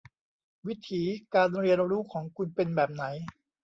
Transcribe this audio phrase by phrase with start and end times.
[0.67, 1.03] วิถี
[1.33, 3.03] การเรียนรู้ของคุณเป็นแบบไหน